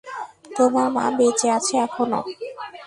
[0.57, 2.19] তোমার মা বেঁচে আছে এখনো?